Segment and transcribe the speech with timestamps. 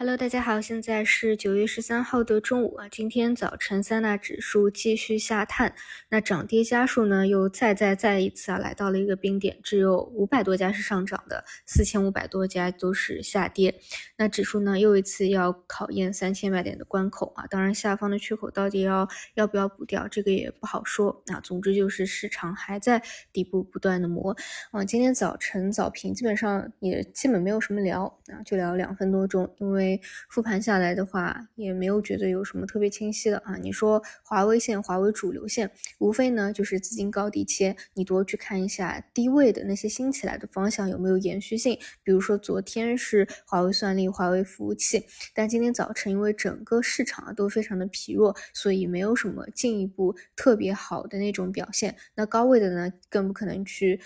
[0.00, 2.88] Hello，大家好，现在是九月十三号的中午啊。
[2.88, 5.74] 今天早晨三大指数继续下探，
[6.08, 13.74] 那涨跌家数呢又再再再一次啊来到了一个冰点，只有五百多家是上涨的，四千五百多家都是下跌。
[14.16, 17.44] 那指数呢又一次要考验三千百点的关口啊。
[17.50, 21.24] 当然，下方的缺口到底要要不要补掉，这个也不好说。
[21.26, 23.02] 那总之就是市场还在
[23.32, 24.36] 底部不断的磨
[24.70, 24.84] 啊。
[24.84, 29.87] 今天早晨早评基本上也基本没有什么聊啊，就聊两分多钟，因为。
[30.28, 33.56] 复盘下来的话，也没有觉得有什么特别清晰的啊。
[33.56, 41.78] 你说华为线、华为主流线，无非呢就是资金高低切，你多去看一下低位的那些新起来的方向有没有延续性。
[42.02, 51.94] 比如说昨天是华为算力、华为服务器，但今天早晨因为整个市场啊都非常的疲弱，所以没有什么进一步特别好的那种表现。
[52.14, 54.00] 那高位的呢，更不可能去。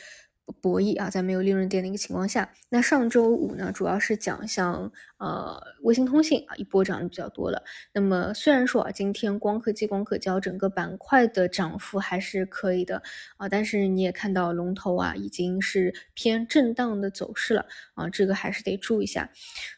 [0.60, 7.62] 博弈啊，在没有利润点的一个情况下，那上周五呢，主要是讲像呃卫星通信啊一波涨的比较多了。
[7.92, 13.02] 那么虽然说啊，今天光刻机、光刻胶整个板块的涨幅还是可以的
[13.36, 19.30] 啊，但是你也看到龙头啊已经是偏震荡的走势了啊，这个还是得注意一下。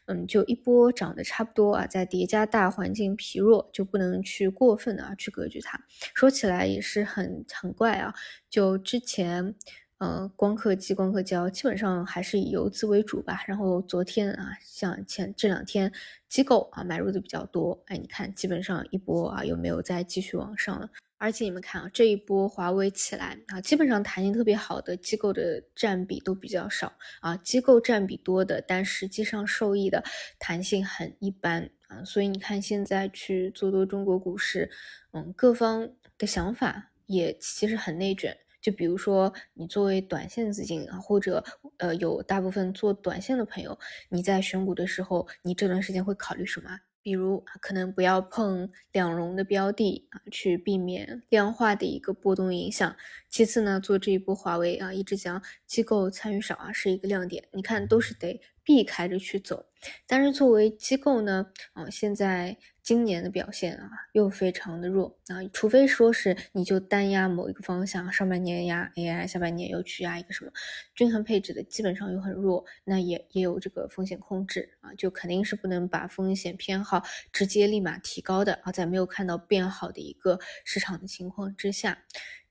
[0.07, 5.81] 嗯，就一波涨的差不多啊，再叠加大环境疲弱，就不能去过分的啊去格局它。
[6.15, 8.15] 说起来也是很很怪啊，
[8.51, 9.55] 就之前。
[9.99, 13.43] 呃，光刻机、光刻胶基本上还是以游资为主吧。
[13.47, 15.93] 然后昨天啊，像前这两天
[16.29, 17.83] 机构啊买入的比较多。
[17.87, 20.91] 哎，你看，基本上一波啊，有没有再继续往上了？
[21.17, 30.05] 而且你们看啊，这一波华为起来啊，基本上弹性特别好的机构的占比都比较少啊，机构占比多的，但实际上受益的
[30.39, 32.05] 弹性很一般啊。
[32.05, 34.71] 所以你看，现在去做多中国股市，
[35.13, 38.37] 嗯，各方的想法也其实很内卷。
[38.65, 41.45] 就比如说，你作为短线资金啊，或者
[41.77, 46.71] 呃有大部分做短线的朋友，你在选股的时候，你这段时间会考虑什么？
[47.03, 52.97] 比如可能不要碰两融的标的啊，去避免量化的一个波动影响。
[53.29, 57.47] 其次呢，做这一波华为啊，一直讲机构参与少啊，是一个亮点。
[57.53, 59.67] 你看都是得避开着去走。
[60.07, 70.51] 但是作为机构呢，啊，现在今年的表现啊又非常的弱啊，除非说是你就单压某一个方向，上半年压 AI，下半年又去压一个什么，
[70.95, 81.99] 均衡配置的基本上又很弱，那也也有这个风险控制啊，就肯定是不能把风险偏好直接立马提高的啊，在没有看到变好的一个市场的情况之下。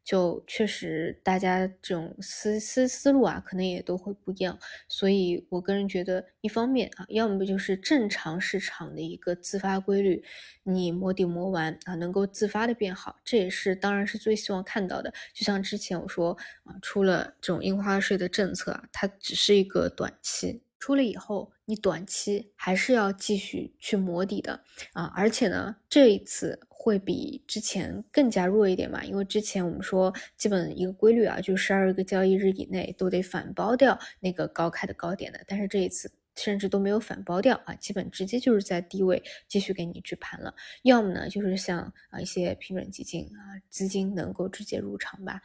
[0.04, 4.60] 就确实，大家这种思思思路啊，可能也都会不一样。
[4.88, 10.24] 所以我个人觉得，一方面啊，要么就是正常市场的一个自发规律，
[10.64, 15.14] 你摸底摸完啊，能够自发的变好，这也是当然是最希望看到的。
[15.34, 20.64] 就像之前我说啊，出了这种印花税的政策啊，它只是一个短期。
[20.80, 25.06] 出了以后，你短期还是要继续去磨底的啊！
[25.16, 40.54] 而且呢，这一次会比之前更加弱一点嘛，因为之前我们说基本一个规律啊，就十二个交易日以内都得反包掉那个高开的高点的，但是这一次甚至都没有反包掉啊，基本直接就是在低位继续给你去盘了。
[40.82, 41.80] 要么呢，就是像
[42.10, 45.40] 啊一些平准基金啊，资金能够直接入场吧。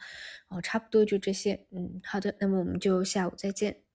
[0.49, 1.65] 哦，差不多就这些。
[1.71, 3.88] 嗯，好的，那么我们就下午再见。